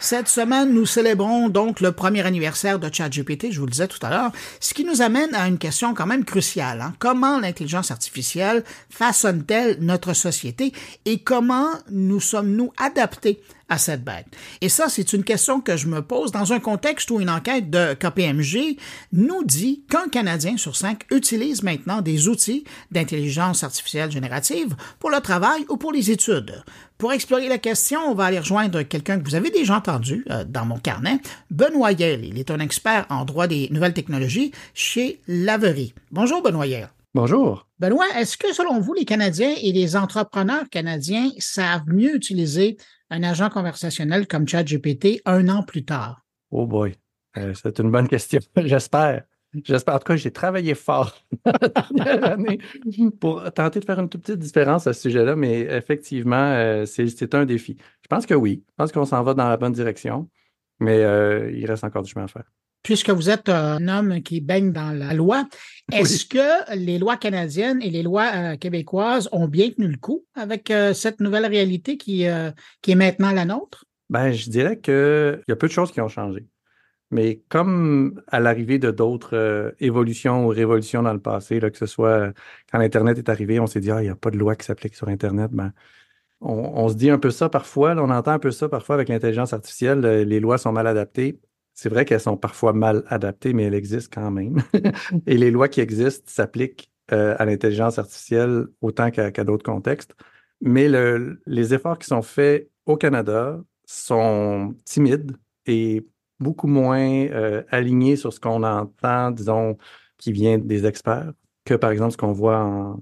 Cette 0.00 0.28
semaine, 0.28 0.72
nous 0.72 0.86
célébrons 0.86 1.48
donc 1.48 1.80
le 1.80 1.90
premier 1.90 2.24
anniversaire 2.24 2.78
de 2.78 2.88
ChatGPT, 2.88 3.50
je 3.50 3.58
vous 3.58 3.66
le 3.66 3.72
disais 3.72 3.88
tout 3.88 3.98
à 4.06 4.10
l'heure, 4.10 4.30
ce 4.60 4.72
qui 4.72 4.84
nous 4.84 5.02
amène 5.02 5.34
à 5.34 5.48
une 5.48 5.58
question 5.58 5.92
quand 5.92 6.06
même 6.06 6.24
cruciale. 6.24 6.80
Hein. 6.80 6.94
Comment 7.00 7.40
l'intelligence 7.40 7.90
artificielle 7.90 8.62
façonne-t-elle 8.90 9.78
notre 9.80 10.12
société 10.12 10.72
et 11.04 11.18
comment 11.18 11.66
nous 11.90 12.20
sommes-nous 12.20 12.72
adaptés 12.76 13.42
à 13.68 13.78
cette 13.78 14.04
bête? 14.04 14.26
Et 14.60 14.68
ça, 14.68 14.88
c'est 14.88 15.12
une 15.12 15.24
question 15.24 15.60
que 15.60 15.76
je 15.76 15.86
me 15.86 16.02
pose 16.02 16.32
dans 16.32 16.52
un 16.52 16.60
contexte 16.60 17.10
où 17.10 17.20
une 17.20 17.30
enquête 17.30 17.70
de 17.70 17.94
KPMG 17.94 18.76
nous 19.12 19.44
dit 19.44 19.82
qu'un 19.90 20.08
Canadien 20.08 20.56
sur 20.56 20.76
cinq 20.76 21.04
utilise 21.10 21.62
maintenant 21.62 22.00
des 22.00 22.28
outils 22.28 22.64
d'intelligence 22.90 23.64
artificielle 23.64 24.10
générative 24.10 24.76
pour 24.98 25.10
le 25.10 25.20
travail 25.20 25.64
ou 25.68 25.76
pour 25.76 25.92
les 25.92 26.10
études. 26.10 26.62
Pour 26.98 27.12
explorer 27.12 27.48
la 27.48 27.58
question, 27.58 28.00
on 28.08 28.14
va 28.14 28.24
aller 28.24 28.40
rejoindre 28.40 28.82
quelqu'un 28.82 29.20
que 29.20 29.24
vous 29.24 29.36
avez 29.36 29.50
déjà 29.50 29.76
entendu 29.76 30.24
euh, 30.30 30.44
dans 30.44 30.64
mon 30.64 30.78
carnet, 30.78 31.20
Benoît 31.50 31.92
Yale. 31.92 32.24
Il 32.24 32.38
est 32.38 32.50
un 32.50 32.58
expert 32.58 33.06
en 33.08 33.24
droit 33.24 33.46
des 33.46 33.68
nouvelles 33.70 33.94
technologies 33.94 34.50
chez 34.74 35.20
Lavery. 35.28 35.94
Bonjour, 36.10 36.42
Benoît 36.42 36.66
Yale. 36.66 36.90
Bonjour. 37.14 37.66
Benoît, 37.78 38.06
est-ce 38.16 38.36
que 38.36 38.52
selon 38.52 38.80
vous, 38.80 38.92
les 38.92 39.06
Canadiens 39.06 39.54
et 39.62 39.72
les 39.72 39.96
entrepreneurs 39.96 40.68
canadiens 40.70 41.30
savent 41.38 41.86
mieux 41.86 42.14
utiliser 42.14 42.76
un 43.08 43.22
agent 43.22 43.48
conversationnel 43.48 44.26
comme 44.26 44.46
ChatGPT 44.46 45.22
un 45.24 45.48
an 45.48 45.62
plus 45.62 45.86
tard? 45.86 46.26
Oh 46.50 46.66
boy, 46.66 46.94
euh, 47.38 47.54
c'est 47.54 47.78
une 47.78 47.90
bonne 47.90 48.08
question, 48.08 48.40
j'espère. 48.56 49.24
J'espère. 49.64 49.94
En 49.94 49.98
tout 49.98 50.04
cas, 50.04 50.16
j'ai 50.16 50.30
travaillé 50.30 50.74
fort 50.74 51.16
la 51.46 51.68
dernière 51.68 52.32
année 52.32 52.58
pour 53.18 53.50
tenter 53.52 53.80
de 53.80 53.84
faire 53.86 53.98
une 53.98 54.10
toute 54.10 54.20
petite 54.20 54.38
différence 54.38 54.86
à 54.86 54.92
ce 54.92 55.00
sujet-là, 55.00 55.36
mais 55.36 55.60
effectivement, 55.60 56.52
euh, 56.52 56.84
c'est 56.84 57.34
un 57.34 57.46
défi. 57.46 57.78
Je 58.02 58.08
pense 58.08 58.26
que 58.26 58.34
oui. 58.34 58.62
Je 58.68 58.74
pense 58.76 58.92
qu'on 58.92 59.06
s'en 59.06 59.22
va 59.22 59.32
dans 59.32 59.48
la 59.48 59.56
bonne 59.56 59.72
direction, 59.72 60.28
mais 60.80 61.02
euh, 61.02 61.50
il 61.50 61.64
reste 61.64 61.84
encore 61.84 62.02
du 62.02 62.10
chemin 62.10 62.26
à 62.26 62.28
faire. 62.28 62.52
Puisque 62.82 63.10
vous 63.10 63.28
êtes 63.28 63.48
un 63.48 63.86
homme 63.88 64.22
qui 64.22 64.40
baigne 64.40 64.72
dans 64.72 64.96
la 64.96 65.12
loi, 65.12 65.46
est-ce 65.92 66.24
que 66.24 66.74
les 66.76 66.98
lois 66.98 67.16
canadiennes 67.16 67.82
et 67.82 67.90
les 67.90 68.02
lois 68.02 68.30
euh, 68.34 68.56
québécoises 68.56 69.28
ont 69.32 69.48
bien 69.48 69.70
tenu 69.70 69.88
le 69.88 69.96
coup 69.96 70.24
avec 70.34 70.72
cette 70.94 71.20
nouvelle 71.20 71.46
réalité 71.46 71.96
qui, 71.96 72.26
qui 72.82 72.90
est 72.90 72.94
maintenant 72.94 73.32
la 73.32 73.44
nôtre? 73.44 73.84
Ben, 74.08 74.32
je 74.32 74.48
dirais 74.48 74.78
qu'il 74.78 75.42
y 75.48 75.52
a 75.52 75.56
peu 75.56 75.66
de 75.66 75.72
choses 75.72 75.92
qui 75.92 76.00
ont 76.00 76.08
changé. 76.08 76.46
Mais 77.10 77.42
comme 77.48 78.22
à 78.26 78.38
l'arrivée 78.38 78.78
de 78.78 78.90
d'autres 78.90 79.34
euh, 79.34 79.72
évolutions 79.80 80.46
ou 80.46 80.48
révolutions 80.48 81.02
dans 81.02 81.14
le 81.14 81.20
passé, 81.20 81.58
là, 81.58 81.70
que 81.70 81.78
ce 81.78 81.86
soit 81.86 82.08
euh, 82.08 82.32
quand 82.70 82.78
l'Internet 82.78 83.16
est 83.16 83.30
arrivé, 83.30 83.60
on 83.60 83.66
s'est 83.66 83.80
dit, 83.80 83.90
ah, 83.90 84.02
il 84.02 84.04
n'y 84.04 84.10
a 84.10 84.14
pas 84.16 84.30
de 84.30 84.36
loi 84.36 84.56
qui 84.56 84.66
s'applique 84.66 84.94
sur 84.94 85.08
Internet. 85.08 85.50
Ben, 85.52 85.72
on, 86.40 86.88
se 86.88 86.94
dit 86.94 87.10
un 87.10 87.18
peu 87.18 87.30
ça 87.30 87.48
parfois, 87.48 87.94
on 87.96 88.10
entend 88.10 88.32
un 88.32 88.38
peu 88.38 88.50
ça 88.50 88.68
parfois 88.68 88.94
avec 88.96 89.08
l'intelligence 89.08 89.52
artificielle, 89.52 90.04
euh, 90.04 90.24
les 90.24 90.38
lois 90.40 90.58
sont 90.58 90.72
mal 90.72 90.86
adaptées. 90.86 91.40
C'est 91.80 91.90
vrai 91.90 92.04
qu'elles 92.04 92.18
sont 92.18 92.36
parfois 92.36 92.72
mal 92.72 93.04
adaptées, 93.06 93.52
mais 93.52 93.62
elles 93.62 93.74
existent 93.74 94.20
quand 94.20 94.32
même. 94.32 94.60
Et 95.28 95.38
les 95.38 95.52
lois 95.52 95.68
qui 95.68 95.80
existent 95.80 96.24
s'appliquent 96.26 96.90
à 97.06 97.44
l'intelligence 97.44 98.00
artificielle 98.00 98.66
autant 98.80 99.12
qu'à 99.12 99.44
d'autres 99.44 99.62
contextes. 99.62 100.16
Mais 100.60 100.88
le, 100.88 101.40
les 101.46 101.74
efforts 101.74 102.00
qui 102.00 102.08
sont 102.08 102.22
faits 102.22 102.68
au 102.84 102.96
Canada 102.96 103.60
sont 103.86 104.74
timides 104.84 105.36
et 105.66 106.04
beaucoup 106.40 106.66
moins 106.66 106.98
euh, 106.98 107.62
aligné 107.70 108.16
sur 108.16 108.32
ce 108.32 108.40
qu'on 108.40 108.64
entend, 108.64 109.30
disons, 109.30 109.78
qui 110.16 110.32
vient 110.32 110.58
des 110.58 110.84
experts, 110.84 111.30
que 111.64 111.74
par 111.74 111.92
exemple 111.92 112.10
ce 112.10 112.16
qu'on 112.16 112.32
voit 112.32 112.58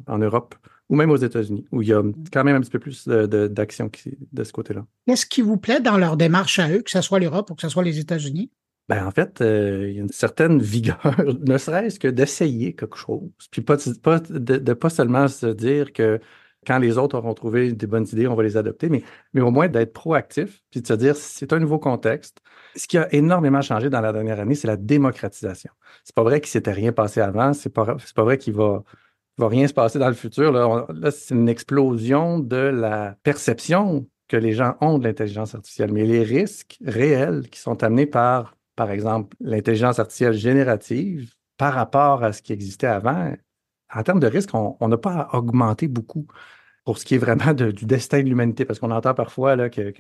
en, 0.07 0.19
Europe 0.19 0.55
ou 0.91 0.97
même 0.97 1.11
aux 1.11 1.17
États-Unis, 1.17 1.65
où 1.73 1.81
il 1.81 1.89
y 1.89 1.95
a 1.95 2.03
quand 2.31 2.45
même 2.45 2.57
un 2.57 2.61
petit 2.61 2.71
peu 2.71 2.79
plus 2.79 3.09
d'action 3.09 3.91
de, 4.33 4.45
ce 4.45 4.53
côté-là. 4.53 4.85
Qu'est-ce 5.07 5.25
qui 5.25 5.41
vous 5.41 5.57
plaît 5.57 5.81
dans 5.81 5.97
leur 5.97 6.19
démarche 6.19 6.59
à 6.59 6.71
eux, 6.71 6.83
que 6.83 6.91
ce 6.91 7.01
soit 7.01 7.21
l'Europe 7.21 7.51
ou 7.51 7.55
que 7.55 7.63
ce 7.63 7.71
soit 7.71 7.83
les 7.83 7.99
États-Unis? 7.99 8.51
Ben, 8.89 9.05
en 9.05 9.11
fait, 9.11 9.41
euh, 9.41 9.89
il 9.89 9.97
y 9.97 9.99
a 9.99 10.03
une 10.03 10.09
certaine 10.11 10.63
vigueur, 10.63 11.01
ne 11.47 11.59
serait-ce 11.59 11.99
que 11.99 12.09
d'essayer 12.09 12.75
quelque 12.75 12.97
chose, 12.97 13.31
puis 13.51 13.61
pas, 13.61 13.77
de, 13.77 14.59
de, 14.59 14.73
pas 14.75 14.91
seulement 14.91 15.27
se 15.27 15.47
dire 15.47 15.93
que 15.93 16.21
quand 16.67 16.79
les 16.79 16.99
autres 16.99 17.17
auront 17.17 17.35
trouvé 17.35 17.73
des 17.73 17.87
bonnes 17.87 18.07
idées, 18.13 18.27
on 18.27 18.35
va 18.35 18.43
les 18.43 18.57
adopter, 18.57 18.89
mais, 18.89 19.03
mais 19.33 19.41
au 19.41 19.51
moins 19.51 19.69
d'être 19.69 19.93
proactif, 19.93 20.63
puis 20.71 20.83
de 20.83 20.87
se 20.87 20.93
dire, 20.95 21.17
c'est 21.17 21.53
un 21.53 21.59
nouveau 21.59 21.79
contexte. 21.79 22.41
Ce 22.75 22.87
qui 22.87 22.99
a 22.99 23.13
énormément 23.15 23.63
changé 23.63 23.89
dans 23.89 24.01
la 24.01 24.13
dernière 24.13 24.41
année, 24.41 24.55
c'est 24.55 24.67
la 24.67 24.77
démocratisation. 24.77 25.73
C'est 26.05 26.15
pas 26.15 26.25
vrai 26.25 26.41
qu'il 26.41 26.51
s'était 26.51 26.73
rien 26.73 26.93
passé 26.93 27.21
avant, 27.21 27.53
c'est 27.53 27.71
pas, 27.71 27.97
pas 28.15 28.25
vrai 28.25 28.39
qu'il 28.39 28.55
va, 28.55 28.83
va 29.39 29.49
rien 29.49 29.67
se 29.69 29.75
passer 29.75 29.99
dans 29.99 30.09
le 30.09 30.15
futur. 30.15 30.53
Là 30.53 31.11
c'est 31.11 31.35
une 31.35 31.49
explosion 31.49 32.39
de 32.39 32.57
la 32.57 33.17
perception 33.23 34.07
que 34.29 34.37
les 34.37 34.53
gens 34.53 34.77
ont 34.81 34.99
de 34.99 35.05
l'intelligence 35.05 35.55
artificielle, 35.55 35.93
mais 35.93 36.05
les 36.05 36.23
risques 36.23 36.79
réels 36.85 37.49
qui 37.49 37.61
sont 37.61 37.83
amenés 37.85 38.07
par, 38.07 38.56
par 38.77 38.91
exemple, 38.91 39.37
l'intelligence 39.41 39.99
artificielle 39.99 40.35
générative 40.35 41.33
par 41.57 41.75
rapport 41.75 42.23
à 42.23 42.33
ce 42.33 42.43
qui 42.43 42.53
existait 42.53 42.87
avant, 42.87 43.35
en 43.95 44.03
termes 44.03 44.21
de 44.21 44.27
risques, 44.27 44.55
on 44.55 44.89
n'a 44.89 44.99
pas 44.99 45.29
augmenté 45.33 45.89
beaucoup 45.89 46.27
pour 46.85 46.99
ce 46.99 47.05
qui 47.05 47.17
est 47.17 47.19
vraiment 47.19 47.53
du 47.53 47.85
destin 47.85 48.23
de 48.23 48.29
l'humanité, 48.29 48.65
parce 48.65 48.79
qu'on 48.79 48.91
entend 48.93 49.15
parfois 49.15 49.69
que, 49.69 49.93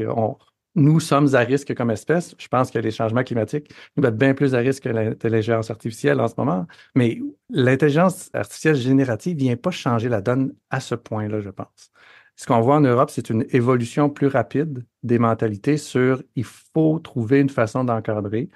nous 0.79 1.01
sommes 1.01 1.35
à 1.35 1.41
risque 1.41 1.75
comme 1.75 1.91
espèce. 1.91 2.35
Je 2.39 2.49
pense 2.49 2.71
que 2.71 2.79
les 2.79 2.91
changements 2.91 3.25
climatiques 3.25 3.73
nous 3.97 4.03
mettent 4.03 4.19
bien 4.19 4.35
plus 4.35 4.55
à 4.55 4.59
risque 4.59 4.83
que 4.83 4.91
l'intelligence 4.91 5.71
artificielle 5.71 6.21
en 6.21 6.29
ce 6.29 6.35
moment. 6.37 6.67
Mais 6.95 7.19
l'intelligence 7.49 8.29
artificielle 8.35 8.77
générative 8.77 9.37
ne 9.37 9.41
vient 9.41 9.57
pas 9.57 9.71
changer 9.71 10.11
la 10.11 10.21
donne 10.21 10.55
à 10.69 10.81
ce 10.81 10.95
point-là, 10.95 11.41
je 11.41 11.49
pense. 11.49 11.91
Ce 12.37 12.47
qu'on 12.47 12.61
voit 12.61 12.77
en 12.77 12.81
Europe, 12.81 13.11
c'est 13.11 13.31
une 13.31 13.47
évolution 13.51 14.11
plus 14.11 14.27
rapide 14.27 14.85
des 15.03 15.19
mentalités 15.19 15.79
sur 15.79 16.23
il 16.35 16.45
faut 16.45 16.99
trouver 16.99 17.41
une 17.41 17.49
façon 17.49 17.85
d'encadrer 17.85 18.51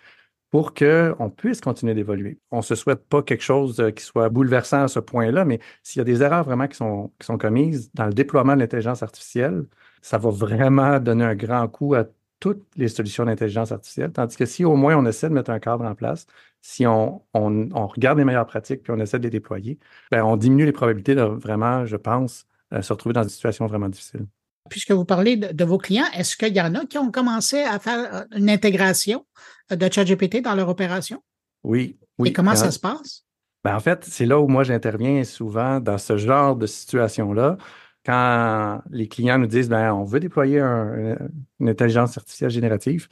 pour 0.51 0.75
qu'on 0.75 1.31
puisse 1.31 1.61
continuer 1.61 1.95
d'évoluer. 1.95 2.39
On 2.51 2.59
ne 2.59 2.63
se 2.63 2.75
souhaite 2.75 3.07
pas 3.09 3.23
quelque 3.23 3.43
chose 3.43 3.81
euh, 3.81 3.91
qui 3.91 4.03
soit 4.05 4.29
bouleversant 4.29 4.83
à 4.83 4.89
ce 4.89 4.99
point-là, 4.99 5.45
mais 5.45 5.61
s'il 5.83 6.01
y 6.01 6.03
a 6.03 6.05
des 6.05 6.23
erreurs 6.23 6.45
vraiment 6.45 6.67
qui 6.67 6.77
sont, 6.77 7.13
commises 7.39 7.91
dans 7.95 8.07
le 8.07 8.13
déploiement 8.13 8.55
de 8.55 8.61
l'intelligence 8.61 9.03
artificielle, 9.03 9.65
ça 10.03 10.19
va 10.19 10.31
vraiment 10.31 10.99
donner 10.99 11.25
un 11.25 11.37
grand 11.37 11.69
coup 11.69 11.95
à 11.95 12.05
toutes 12.41 12.65
les 12.77 12.89
solutions 12.89 13.25
d'intelligence 13.27 13.71
artificielle. 13.71 14.13
Tandis 14.13 14.37
que 14.37 14.47
si 14.47 14.65
au 14.65 14.75
moins 14.77 14.97
on 14.97 15.07
essaie 15.07 15.29
de 15.29 15.35
mettre 15.35 15.51
un 15.51 15.61
cadre 15.61 15.85
en 15.85 15.95
place, 15.95 16.27
si 16.63 16.87
on, 16.87 17.23
regarde 17.35 18.19
les 18.19 18.25
meilleures 18.25 18.47
pratiques 18.47 18.83
puis 18.83 18.93
on 18.93 18.99
essaie 18.99 19.19
de 19.19 19.25
les 19.25 19.31
déployer, 19.31 19.79
bien, 20.11 20.25
on 20.25 20.37
diminue 20.37 20.65
les 20.65 20.73
probabilités 20.73 21.15
de 21.15 21.23
vraiment, 21.23 21.87
je 21.87 21.97
pense, 21.97 22.47
se 22.81 22.93
retrouver 22.93 23.13
dans 23.13 23.23
une 23.23 23.29
situation 23.29 23.67
vraiment 23.67 23.89
difficile 23.89 24.27
puisque 24.71 24.93
vous 24.93 25.05
parlez 25.05 25.37
de, 25.37 25.65
vos 25.65 25.77
clients, 25.77 26.07
est-ce 26.17 26.37
qu'il 26.37 26.55
y 26.55 26.61
en 26.61 26.75
a 26.75 26.87
qui 26.87 26.97
ont 26.97 27.11
commencé 27.11 27.61
à 27.63 27.79
faire 27.79 28.15
euh, 28.15 28.25
une 28.37 28.49
intégration 28.49 29.27
euh, 29.71 29.77
de 29.77 29.93
ChatGPT 29.93 30.41
dans 30.43 30.55
leur 30.55 30.71
opération? 30.71 31.23
Oui, 31.63 31.99
oui. 32.19 32.31
Et 32.31 32.33
comment 32.33 32.57
ça 32.57 32.71
se 32.71 32.79
passe? 32.79 33.25
Ben 33.63 33.77
en 33.77 33.81
fait, 33.81 34.05
c'est 34.05 34.25
là 34.25 34.41
où 34.41 34.49
moi 34.49 34.65
j'interviens 34.65 35.23
souvent 35.25 35.81
dans 35.81 35.99
ce 35.99 36.17
genre 36.17 36.57
de 36.57 36.67
situation-là. 36.67 37.59
Quand 38.07 38.81
les 38.91 39.07
clients 39.07 39.39
nous 39.39 39.47
disent 39.47 39.69
ben, 39.69 39.93
on 39.93 40.05
veut 40.05 40.21
déployer 40.21 40.61
une 40.61 41.69
intelligence 41.69 42.17
artificielle 42.17 42.49
générative, 42.49 43.09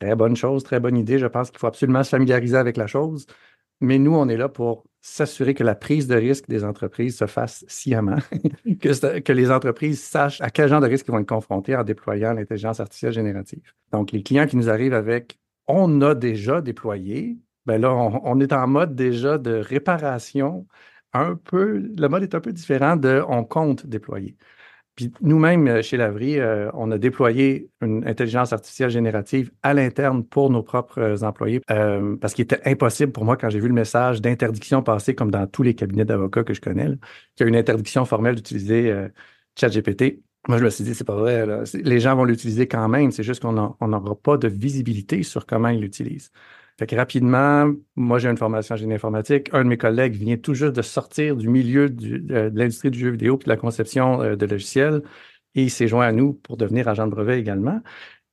très 0.00 0.16
bonne 0.16 0.34
chose, 0.34 0.64
très 0.64 0.80
bonne 0.80 0.96
idée. 0.96 1.20
Je 1.20 1.26
pense 1.26 1.50
qu'il 1.50 1.60
faut 1.60 1.68
absolument 1.68 2.02
se 2.02 2.08
familiariser 2.08 2.56
avec 2.56 2.76
la 2.76 2.88
chose. 2.88 3.26
Mais 3.80 3.98
nous, 3.98 4.14
on 4.14 4.28
est 4.28 4.36
là 4.36 4.48
pour 4.48 4.84
s'assurer 5.00 5.54
que 5.54 5.64
la 5.64 5.74
prise 5.74 6.08
de 6.08 6.16
risque 6.16 6.48
des 6.48 6.64
entreprises 6.64 7.16
se 7.16 7.26
fasse 7.26 7.64
sciemment, 7.68 8.18
que, 8.80 9.32
les 9.32 9.50
entreprises 9.50 10.02
sachent 10.02 10.40
à 10.40 10.50
quel 10.50 10.68
genre 10.68 10.80
de 10.80 10.88
risque 10.88 11.06
ils 11.08 11.12
vont 11.12 11.20
être 11.20 11.28
confrontés 11.28 11.76
en 11.76 11.84
déployant 11.84 12.32
l'intelligence 12.32 12.80
artificielle 12.80 13.12
générative. 13.12 13.60
Donc, 13.92 14.12
les 14.12 14.22
clients 14.22 14.46
qui 14.46 14.56
nous 14.56 14.68
arrivent 14.68 14.94
avec 14.94 15.38
on 15.68 16.00
a 16.00 16.14
déjà 16.14 16.60
déployé, 16.60 17.38
ben 17.66 17.80
là, 17.80 17.94
on, 17.94 18.40
est 18.40 18.52
en 18.54 18.66
mode 18.66 18.94
déjà 18.94 19.36
de 19.36 19.52
réparation 19.52 20.66
un 21.12 21.36
peu, 21.36 21.78
le 21.78 22.08
mode 22.08 22.22
est 22.22 22.34
un 22.34 22.40
peu 22.40 22.52
différent 22.52 22.96
de 22.96 23.22
on 23.28 23.44
compte 23.44 23.86
déployer. 23.86 24.36
Puis 24.98 25.12
nous-mêmes, 25.20 25.68
euh, 25.68 25.80
chez 25.80 25.96
Lavry, 25.96 26.40
euh, 26.40 26.72
on 26.74 26.90
a 26.90 26.98
déployé 26.98 27.70
une 27.80 28.04
intelligence 28.04 28.52
artificielle 28.52 28.90
générative 28.90 29.52
à 29.62 29.72
l'interne 29.72 30.24
pour 30.24 30.50
nos 30.50 30.64
propres 30.64 30.98
euh, 30.98 31.22
employés 31.22 31.60
parce 32.20 32.34
qu'il 32.34 32.42
était 32.42 32.60
impossible 32.64 33.12
pour 33.12 33.24
moi, 33.24 33.36
quand 33.36 33.48
j'ai 33.48 33.60
vu 33.60 33.68
le 33.68 33.74
message 33.74 34.20
d'interdiction 34.20 34.82
passer 34.82 35.14
comme 35.14 35.30
dans 35.30 35.46
tous 35.46 35.62
les 35.62 35.74
cabinets 35.74 36.04
d'avocats 36.04 36.42
que 36.42 36.52
je 36.52 36.60
connais, 36.60 36.86
qu'il 37.36 37.40
y 37.40 37.42
a 37.44 37.46
une 37.46 37.54
interdiction 37.54 38.04
formelle 38.06 38.34
d'utiliser 38.34 38.92
ChatGPT. 39.54 40.20
Moi, 40.48 40.58
je 40.58 40.64
me 40.64 40.70
suis 40.70 40.82
dit, 40.82 40.96
c'est 40.96 41.04
pas 41.04 41.14
vrai. 41.14 41.46
Les 41.74 42.00
gens 42.00 42.16
vont 42.16 42.24
l'utiliser 42.24 42.66
quand 42.66 42.88
même. 42.88 43.12
C'est 43.12 43.22
juste 43.22 43.40
qu'on 43.40 43.52
n'aura 43.52 44.14
pas 44.16 44.36
de 44.36 44.48
visibilité 44.48 45.22
sur 45.22 45.46
comment 45.46 45.68
ils 45.68 45.80
l'utilisent. 45.80 46.32
Fait 46.78 46.86
que 46.86 46.94
rapidement, 46.94 47.72
moi, 47.96 48.18
j'ai 48.18 48.28
une 48.28 48.36
formation 48.36 48.74
en 48.74 48.78
génie 48.78 48.94
informatique. 48.94 49.48
Un 49.52 49.64
de 49.64 49.68
mes 49.68 49.76
collègues 49.76 50.14
vient 50.14 50.36
tout 50.36 50.54
juste 50.54 50.76
de 50.76 50.82
sortir 50.82 51.34
du 51.36 51.48
milieu 51.48 51.90
de, 51.90 52.52
l'industrie 52.54 52.90
du 52.90 53.00
jeu 53.00 53.10
vidéo 53.10 53.36
et 53.40 53.44
de 53.44 53.48
la 53.48 53.56
conception 53.56 54.22
euh, 54.22 54.36
de 54.36 54.46
logiciels 54.46 55.02
et 55.56 55.64
il 55.64 55.70
s'est 55.70 55.88
joint 55.88 56.06
à 56.06 56.12
nous 56.12 56.34
pour 56.34 56.56
devenir 56.56 56.86
agent 56.86 57.06
de 57.06 57.10
brevet 57.10 57.40
également. 57.40 57.80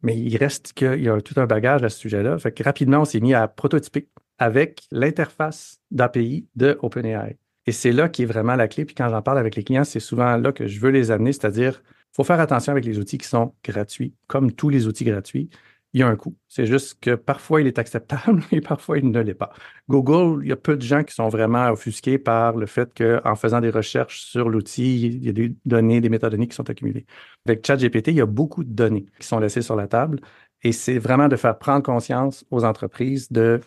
Mais 0.04 0.16
il 0.16 0.38
reste 0.38 0.74
qu'il 0.74 1.02
y 1.02 1.10
a 1.10 1.20
tout 1.22 1.40
un 1.40 1.48
bagage 1.48 1.84
à 1.84 1.90
ce 1.90 1.98
sujet-là. 1.98 2.38
Fait 2.38 2.52
que 2.52 2.62
rapidement, 2.62 3.00
on 3.00 3.06
s'est 3.06 3.20
mis 3.20 3.34
à 3.34 3.48
prototyper 3.48 4.08
avec 4.38 4.84
l'interface 4.92 5.80
d'API 5.90 6.48
de 6.56 6.78
OpenAI. 6.84 7.38
Et 7.66 7.72
c'est 7.72 7.92
là 7.92 8.10
qui 8.10 8.24
est 8.24 8.28
vraiment 8.28 8.56
la 8.56 8.68
clé. 8.68 8.86
Puis 8.86 8.94
quand 8.94 9.10
j'en 9.10 9.24
parle 9.24 9.40
avec 9.40 9.56
les 9.56 9.64
clients, 9.64 9.86
c'est 9.86 10.00
souvent 10.00 10.38
là 10.38 10.52
que 10.52 10.68
je 10.68 10.80
veux 10.80 10.92
les 10.92 11.10
amener, 11.10 11.34
c'est-à-dire, 11.34 11.82
il 11.84 12.16
faut 12.16 12.24
faire 12.24 12.40
attention 12.40 12.72
avec 12.72 12.86
les 12.86 13.00
outils 13.00 13.18
qui 13.18 13.28
sont 13.28 13.56
gratuits, 13.64 14.14
comme 14.28 14.52
tous 14.52 14.70
les 14.70 14.86
outils 14.86 15.06
gratuits 15.06 15.50
il 15.96 16.00
y 16.00 16.04
a 16.04 16.08
un 16.10 16.18
coût. 16.18 16.36
C'est 16.50 16.66
juste 16.66 17.00
que 17.00 17.16
parfois 17.16 17.62
il 17.62 17.68
est 17.68 17.80
acceptable 17.80 18.44
et 18.52 18.60
parfois 18.60 18.98
il 18.98 19.10
ne 19.10 19.20
l'est 19.22 19.34
pas. 19.34 19.54
Google, 19.88 20.44
il 20.44 20.50
y 20.50 20.52
a 20.52 20.58
peu 20.58 20.76
de 20.76 20.82
gens 20.82 21.04
qui 21.06 21.16
sont 21.16 21.30
vraiment 21.30 21.70
offusqués 21.72 22.18
par 22.20 22.58
le 22.58 22.66
fait 22.66 22.94
qu'en 22.94 23.36
faisant 23.36 23.62
des 23.62 23.70
recherches 23.70 24.20
sur 24.20 24.50
l'outil, 24.50 25.08
il 25.08 25.26
y 25.26 25.30
a 25.30 25.32
des 25.32 25.56
données, 25.64 26.02
des 26.02 26.10
métadonnées 26.10 26.48
qui 26.50 26.56
sont 26.56 26.70
accumulées. 26.70 27.06
Avec 27.46 27.66
ChatGPT, 27.66 28.10
il 28.10 28.18
y 28.18 28.22
a 28.22 28.26
beaucoup 28.26 28.66
de 28.66 28.74
données 28.74 29.06
qui 29.22 29.26
sont 29.26 29.40
laissées 29.40 29.62
sur 29.62 29.78
la 29.78 29.88
table 29.88 30.20
et 30.64 30.74
c'est 30.74 31.00
vraiment 31.00 31.30
de 31.30 31.38
faire 31.38 31.58
prendre 31.58 31.84
conscience 31.84 32.46
aux 32.52 32.66
entreprises 32.66 33.32
de 33.32 33.62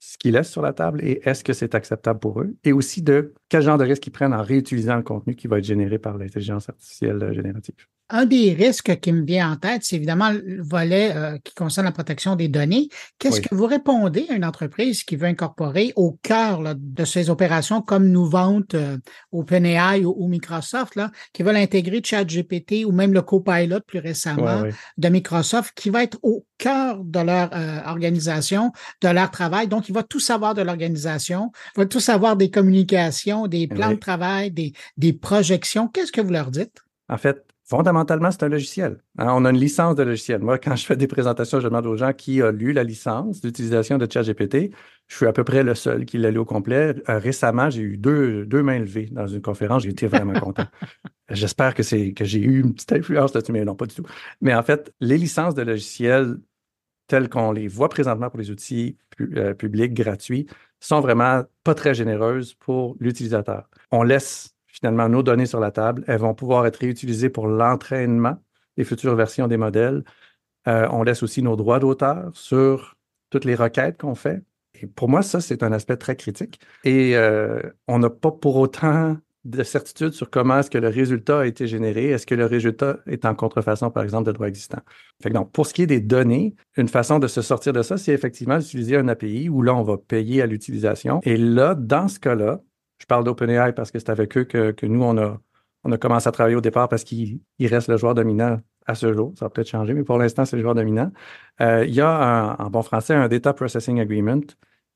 ce 0.00 0.18
qu'ils 0.18 0.32
laissent 0.32 0.50
sur 0.50 0.62
la 0.62 0.72
table 0.72 1.00
et 1.04 1.20
est-ce 1.24 1.44
que 1.44 1.52
c'est 1.52 1.76
acceptable 1.76 2.18
pour 2.18 2.40
eux 2.40 2.56
et 2.64 2.72
aussi 2.72 3.00
de 3.02 3.34
quel 3.48 3.62
genre 3.62 3.78
de 3.78 3.84
risques 3.84 4.06
ils 4.08 4.10
prennent 4.10 4.34
en 4.34 4.42
réutilisant 4.42 4.96
le 4.96 5.02
contenu 5.04 5.36
qui 5.36 5.46
va 5.46 5.58
être 5.58 5.64
généré 5.64 6.00
par 6.00 6.18
l'intelligence 6.18 6.68
artificielle 6.68 7.32
générative. 7.32 7.76
Un 8.12 8.26
des 8.26 8.52
risques 8.52 8.98
qui 8.98 9.12
me 9.12 9.24
vient 9.24 9.52
en 9.52 9.56
tête, 9.56 9.82
c'est 9.84 9.94
évidemment 9.94 10.30
le 10.30 10.62
volet 10.62 11.12
euh, 11.14 11.38
qui 11.44 11.54
concerne 11.54 11.84
la 11.84 11.92
protection 11.92 12.34
des 12.34 12.48
données. 12.48 12.88
Qu'est-ce 13.20 13.40
que 13.40 13.54
vous 13.54 13.66
répondez 13.66 14.26
à 14.30 14.34
une 14.34 14.44
entreprise 14.44 15.04
qui 15.04 15.14
veut 15.14 15.28
incorporer 15.28 15.92
au 15.94 16.18
cœur 16.20 16.74
de 16.76 17.04
ses 17.04 17.30
opérations, 17.30 17.82
comme 17.82 18.08
nous 18.08 18.26
vante 18.26 18.74
euh, 18.74 18.98
OpenAI 19.30 20.04
ou, 20.04 20.26
Microsoft, 20.26 20.96
là, 20.96 21.12
qui 21.32 21.44
veulent 21.44 21.56
intégrer 21.56 22.02
ChatGPT 22.04 22.84
ou 22.84 22.90
même 22.90 23.12
le 23.12 23.22
Copilot 23.22 23.80
plus 23.86 24.00
récemment 24.00 24.64
de 24.98 25.08
Microsoft, 25.08 25.72
qui 25.76 25.88
va 25.88 26.02
être 26.02 26.18
au 26.22 26.44
cœur 26.58 27.04
de 27.04 27.20
leur 27.20 27.50
euh, 27.54 27.78
organisation, 27.86 28.72
de 29.02 29.08
leur 29.08 29.30
travail. 29.30 29.68
Donc, 29.68 29.88
il 29.88 29.94
va 29.94 30.02
tout 30.02 30.20
savoir 30.20 30.54
de 30.54 30.62
l'organisation, 30.62 31.52
il 31.76 31.80
va 31.80 31.86
tout 31.86 32.00
savoir 32.00 32.36
des 32.36 32.50
communications, 32.50 33.46
des 33.46 33.68
plans 33.68 33.92
de 33.92 33.96
travail, 33.96 34.50
des, 34.50 34.72
des 34.96 35.12
projections. 35.12 35.86
Qu'est-ce 35.86 36.10
que 36.10 36.20
vous 36.20 36.32
leur 36.32 36.50
dites? 36.50 36.82
En 37.08 37.16
fait, 37.16 37.44
Fondamentalement, 37.70 38.32
c'est 38.32 38.42
un 38.42 38.48
logiciel. 38.48 38.98
Hein. 39.16 39.28
on 39.30 39.44
a 39.44 39.50
une 39.50 39.56
licence 39.56 39.94
de 39.94 40.02
logiciel. 40.02 40.40
Moi, 40.40 40.58
quand 40.58 40.74
je 40.74 40.84
fais 40.84 40.96
des 40.96 41.06
présentations, 41.06 41.60
je 41.60 41.68
demande 41.68 41.86
aux 41.86 41.96
gens 41.96 42.12
qui 42.12 42.42
a 42.42 42.50
lu 42.50 42.72
la 42.72 42.82
licence 42.82 43.40
d'utilisation 43.40 43.96
de 43.96 44.08
ChatGPT. 44.12 44.72
Je 45.06 45.16
suis 45.16 45.26
à 45.26 45.32
peu 45.32 45.44
près 45.44 45.62
le 45.62 45.76
seul 45.76 46.04
qui 46.04 46.18
l'a 46.18 46.32
lu 46.32 46.38
au 46.38 46.44
complet. 46.44 46.96
Euh, 47.08 47.18
récemment, 47.18 47.70
j'ai 47.70 47.82
eu 47.82 47.96
deux, 47.96 48.44
mains 48.64 48.80
levées 48.80 49.06
dans 49.12 49.28
une 49.28 49.40
conférence. 49.40 49.84
J'ai 49.84 49.90
été 49.90 50.08
vraiment 50.08 50.32
content. 50.40 50.64
J'espère 51.30 51.74
que 51.74 51.84
c'est 51.84 52.12
que 52.12 52.24
j'ai 52.24 52.40
eu 52.40 52.60
une 52.60 52.74
petite 52.74 52.92
influence 52.92 53.34
là-dessus, 53.34 53.52
mais 53.52 53.64
non, 53.64 53.76
pas 53.76 53.86
du 53.86 53.94
tout. 53.94 54.06
Mais 54.40 54.52
en 54.52 54.64
fait, 54.64 54.92
les 54.98 55.16
licences 55.16 55.54
de 55.54 55.62
logiciels 55.62 56.38
telles 57.06 57.28
qu'on 57.28 57.52
les 57.52 57.68
voit 57.68 57.88
présentement 57.88 58.30
pour 58.30 58.40
les 58.40 58.50
outils 58.50 58.98
euh, 59.20 59.54
publics 59.54 59.94
gratuits 59.94 60.48
sont 60.80 61.00
vraiment 61.00 61.44
pas 61.62 61.76
très 61.76 61.94
généreuses 61.94 62.54
pour 62.54 62.96
l'utilisateur. 62.98 63.70
On 63.92 64.02
laisse 64.02 64.56
finalement 64.80 65.08
nos 65.08 65.22
données 65.22 65.46
sur 65.46 65.60
la 65.60 65.70
table. 65.70 66.04
Elles 66.06 66.20
vont 66.20 66.34
pouvoir 66.34 66.66
être 66.66 66.76
réutilisées 66.76 67.30
pour 67.30 67.46
l'entraînement 67.46 68.36
des 68.76 68.84
futures 68.84 69.14
versions 69.14 69.46
des 69.46 69.56
modèles. 69.56 70.04
Euh, 70.68 70.88
on 70.90 71.02
laisse 71.02 71.22
aussi 71.22 71.42
nos 71.42 71.56
droits 71.56 71.78
d'auteur 71.78 72.30
sur 72.34 72.96
toutes 73.30 73.44
les 73.44 73.54
requêtes 73.54 74.00
qu'on 74.00 74.14
fait. 74.14 74.42
Et 74.74 74.86
pour 74.86 75.08
moi, 75.08 75.22
ça, 75.22 75.40
c'est 75.40 75.62
un 75.62 75.72
aspect 75.72 75.96
très 75.96 76.16
critique. 76.16 76.60
Et 76.84 77.16
euh, 77.16 77.60
on 77.88 77.98
n'a 77.98 78.10
pas 78.10 78.30
pour 78.30 78.56
autant 78.56 79.16
de 79.44 79.62
certitude 79.62 80.12
sur 80.12 80.28
comment 80.28 80.58
est-ce 80.58 80.70
que 80.70 80.78
le 80.78 80.88
résultat 80.88 81.40
a 81.40 81.46
été 81.46 81.66
généré. 81.66 82.10
Est-ce 82.10 82.26
que 82.26 82.34
le 82.34 82.44
résultat 82.44 82.98
est 83.06 83.24
en 83.24 83.34
contrefaçon, 83.34 83.90
par 83.90 84.02
exemple, 84.02 84.26
de 84.26 84.32
droits 84.32 84.48
existants? 84.48 84.82
Fait 85.22 85.30
donc, 85.30 85.50
pour 85.52 85.66
ce 85.66 85.72
qui 85.72 85.82
est 85.82 85.86
des 85.86 86.00
données, 86.00 86.54
une 86.76 86.88
façon 86.88 87.18
de 87.18 87.26
se 87.26 87.40
sortir 87.40 87.72
de 87.72 87.82
ça, 87.82 87.96
c'est 87.96 88.12
effectivement 88.12 88.58
d'utiliser 88.58 88.96
un 88.96 89.08
API 89.08 89.48
où 89.48 89.62
là, 89.62 89.74
on 89.74 89.82
va 89.82 89.96
payer 89.96 90.42
à 90.42 90.46
l'utilisation. 90.46 91.20
Et 91.22 91.36
là, 91.36 91.74
dans 91.74 92.08
ce 92.08 92.20
cas-là, 92.20 92.60
je 93.00 93.06
parle 93.06 93.24
d'OpenAI 93.24 93.72
parce 93.72 93.90
que 93.90 93.98
c'est 93.98 94.10
avec 94.10 94.36
eux 94.36 94.44
que, 94.44 94.86
nous, 94.86 95.02
on 95.02 95.16
a, 95.16 95.98
commencé 95.98 96.28
à 96.28 96.32
travailler 96.32 96.56
au 96.56 96.60
départ 96.60 96.88
parce 96.88 97.02
qu'il 97.04 97.40
reste 97.60 97.88
le 97.88 97.96
joueur 97.96 98.14
dominant 98.14 98.60
à 98.86 98.94
ce 98.94 99.12
jour. 99.12 99.32
Ça 99.38 99.46
va 99.46 99.50
peut-être 99.50 99.68
changer, 99.68 99.94
mais 99.94 100.04
pour 100.04 100.18
l'instant, 100.18 100.44
c'est 100.44 100.56
le 100.56 100.62
joueur 100.62 100.74
dominant. 100.74 101.10
Euh, 101.60 101.84
il 101.86 101.94
y 101.94 102.00
a 102.02 102.56
en 102.58 102.70
bon 102.70 102.82
français 102.82 103.14
un 103.14 103.28
Data 103.28 103.54
Processing 103.54 104.00
Agreement 104.00 104.42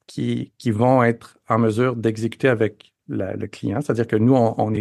qui, 0.07 0.53
vont 0.67 1.03
être 1.03 1.39
en 1.49 1.59
mesure 1.59 1.97
d'exécuter 1.97 2.49
avec 2.49 2.95
le 3.09 3.47
client. 3.47 3.81
C'est-à-dire 3.81 4.07
que 4.07 4.17
nous, 4.17 4.35
on, 4.35 4.75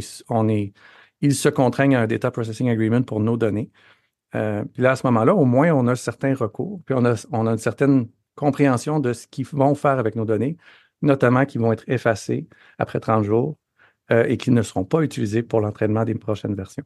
est, 0.50 0.74
ils 1.22 1.36
se 1.36 1.50
contraignent 1.50 1.96
à 1.96 2.02
un 2.02 2.08
Data 2.08 2.30
Processing 2.32 2.70
Agreement 2.70 3.04
pour 3.04 3.22
nos 3.22 3.38
données. 3.38 3.72
Euh, 4.36 4.66
puis 4.66 4.84
là, 4.84 4.92
à 4.92 4.96
ce 4.96 5.08
moment-là, 5.08 5.36
au 5.36 5.46
moins, 5.46 5.72
on 5.72 5.88
a 5.88 5.96
certains 5.96 6.36
recours, 6.36 6.82
puis 6.86 6.96
on 6.96 7.06
a 7.06 7.52
une 7.52 7.58
certaine 7.58 8.10
compréhension 8.36 9.00
de 9.00 9.14
ce 9.14 9.28
qu'ils 9.28 9.46
vont 9.46 9.76
faire 9.76 10.00
avec 10.00 10.16
nos 10.16 10.26
données 10.26 10.58
notamment 11.04 11.46
qui 11.46 11.60
vont 11.60 11.72
être 11.72 11.84
effacés 11.88 12.48
après 12.80 13.00
30 13.00 13.24
jours 13.24 13.58
euh, 14.12 14.26
et 14.26 14.38
qui 14.38 14.50
ne 14.52 14.62
seront 14.62 14.86
pas 14.86 15.02
utilisés 15.02 15.44
pour 15.44 15.62
l'entraînement 15.62 16.06
des 16.06 16.16
prochaines 16.16 16.56
versions. 16.56 16.84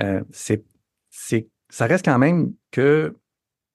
Euh, 0.00 0.22
ça 0.30 1.86
reste 1.86 2.04
quand 2.04 2.18
même 2.18 2.52
que 2.70 3.16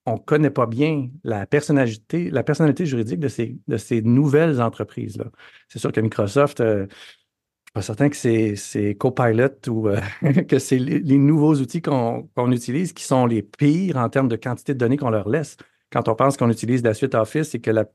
on 0.06 0.14
ne 0.14 0.20
connaît 0.20 0.50
pas 0.50 0.66
bien 0.66 1.10
la 1.24 1.46
personnalité, 1.46 2.32
la 2.32 2.44
personnalité 2.44 2.88
juridique 2.88 3.20
de 3.20 3.28
ces, 3.28 3.60
de 3.68 3.78
ces 3.78 4.02
nouvelles 4.02 4.60
entreprises-là. 4.60 5.26
C'est 5.68 5.78
sûr 5.78 5.92
que 5.92 6.02
Microsoft, 6.02 6.60
euh, 6.60 6.88
pas 7.74 7.84
certain 7.84 8.10
que 8.10 8.16
c'est, 8.16 8.96
Copilot 8.96 9.70
ou 9.70 9.90
que 10.48 10.58
c'est 10.58 10.80
les, 10.80 11.18
nouveaux 11.18 11.56
outils 11.56 11.84
qu'on, 11.84 12.30
qu'on 12.36 12.52
utilise 12.52 12.94
qui 12.94 13.04
sont 13.04 13.28
les 13.28 13.44
pires 13.44 13.98
en 13.98 14.10
termes 14.10 14.28
de 14.28 14.36
quantité 14.36 14.74
de 14.74 14.80
données 14.80 14.98
qu'on 14.98 15.12
leur 15.12 15.30
laisse. 15.30 15.58
Quand 15.92 16.08
on 16.08 16.16
pense 16.16 16.36
qu'on 16.36 16.50
utilise 16.50 16.84
la 16.84 16.94
suite 16.94 17.14
Office 17.16 17.54
et 17.54 17.62
que 17.62 17.70
la 17.70 17.86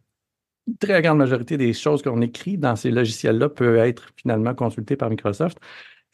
très 0.80 1.02
grande 1.02 1.18
majorité 1.18 1.56
des 1.56 1.72
choses 1.72 2.02
qu'on 2.02 2.20
écrit 2.20 2.58
dans 2.58 2.76
ces 2.76 2.90
logiciels-là 2.90 3.48
peut 3.48 3.76
être 3.76 4.08
finalement 4.16 4.54
consultées 4.54 4.96
par 4.96 5.10
Microsoft. 5.10 5.58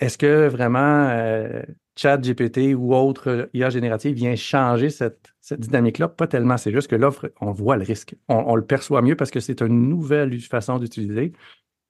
Est-ce 0.00 0.18
que 0.18 0.48
vraiment 0.48 1.08
euh, 1.10 1.62
ChatGPT 1.96 2.74
ou 2.74 2.94
autre 2.94 3.48
IA 3.54 3.70
générative 3.70 4.16
vient 4.16 4.34
changer 4.36 4.90
cette, 4.90 5.32
dynamique-là? 5.50 6.08
Pas 6.08 6.26
tellement. 6.26 6.56
C'est 6.56 6.72
juste 6.72 6.88
que 6.88 6.96
l'offre, 6.96 7.30
on 7.40 7.52
voit 7.52 7.76
le 7.76 7.84
risque. 7.84 8.16
On, 8.28 8.56
le 8.56 8.64
perçoit 8.64 9.02
mieux 9.02 9.16
parce 9.16 9.30
que 9.30 9.40
c'est 9.40 9.62
une 9.62 9.88
nouvelle 9.88 10.40
façon 10.40 10.78
d'utiliser. 10.78 11.32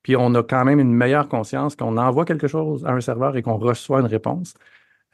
Puis 0.03 0.17
on 0.17 0.35
a 0.35 0.43
quand 0.43 0.65
même 0.65 0.81
une 0.81 0.93
meilleure 0.93 1.29
conscience 1.29 1.76
qu'on 1.76 1.97
envoie 1.97 2.25
quelque 2.25 2.49
chose 2.49 2.85
à 2.85 2.93
un 2.93 3.00
serveur 3.00 3.37
et 3.37 3.43
qu'on 3.43 3.56
reçoit 3.56 4.00
une 4.00 4.06
réponse. 4.06 4.55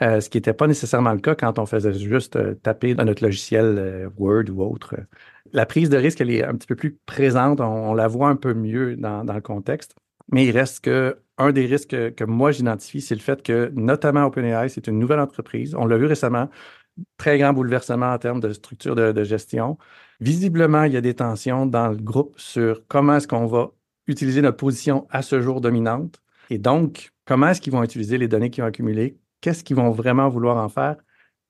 Euh, 0.01 0.21
ce 0.21 0.31
qui 0.31 0.37
n'était 0.37 0.53
pas 0.53 0.69
nécessairement 0.69 1.13
le 1.13 1.19
cas 1.19 1.35
quand 1.35 1.59
on 1.59 1.67
faisait 1.67 1.93
juste 1.93 2.37
euh, 2.37 2.55
taper 2.55 2.95
dans 2.95 3.05
notre 3.05 3.25
logiciel 3.25 3.65
euh, 3.79 4.09
Word 4.17 4.45
ou 4.51 4.63
autre. 4.63 4.95
La 5.53 5.67
prise 5.67 5.91
de 5.91 5.97
risque, 5.97 6.21
elle 6.21 6.31
est 6.31 6.45
un 6.45 6.55
petit 6.55 6.69
peu 6.69 6.77
plus 6.77 6.97
présente, 7.07 7.61
on, 7.61 7.95
la 7.95 8.07
voit 8.07 8.29
un 8.29 8.37
peu 8.37 8.55
mieux 8.55 8.97
dans, 8.97 9.25
le 9.25 9.41
contexte, 9.41 9.97
mais 10.31 10.47
il 10.47 10.53
reste 10.57 10.85
que 10.85 11.19
un 11.39 11.53
des 11.53 11.67
risques 11.67 12.15
que, 12.15 12.25
moi 12.25 12.53
j'identifie, 12.53 13.01
c'est 13.01 13.15
le 13.15 13.21
fait 13.21 13.43
que, 13.43 13.73
notamment 13.75 14.25
OpenAI, 14.27 14.69
c'est 14.69 14.87
une 14.87 14.99
nouvelle 14.99 15.21
entreprise. 15.21 15.75
On 15.75 15.87
l'a 15.87 15.97
vu 15.97 16.07
récemment, 16.07 16.49
très 17.17 17.39
grand 17.39 17.53
bouleversement 17.53 18.13
en 18.13 18.19
termes 18.19 18.41
de 18.41 18.53
structure 18.53 18.95
de, 18.95 19.13
de 19.13 19.25
gestion. 19.25 19.79
Visiblement, 20.21 20.85
il 20.85 20.93
y 20.93 20.97
a 20.97 21.01
des 21.01 21.15
tensions 21.15 21.67
dans 21.67 21.89
le 21.89 21.97
groupe 21.97 22.39
sur 22.39 22.87
comment 22.89 23.17
est-ce 23.17 23.29
qu'on 23.29 23.47
va 23.47 23.71
utiliser 24.07 24.43
notre 24.43 24.57
position 24.57 25.07
à 25.11 25.23
ce 25.23 25.41
jour 25.41 25.61
dominante. 25.61 26.21
Et 26.51 26.59
donc, 26.59 27.13
comment 27.25 27.49
est-ce 27.49 27.61
qu'ils 27.61 27.73
vont 27.73 27.83
utiliser 27.83 28.19
les 28.19 28.29
données 28.29 28.51
qu'ils 28.51 28.65
ont 28.65 28.67
accumulées? 28.67 29.19
Qu'est-ce 29.41 29.65
qu'ils 29.65 29.77
vont 29.77 29.91
vraiment 29.91 30.29
vouloir 30.29 30.57
en 30.57 30.69
faire? 30.69 30.97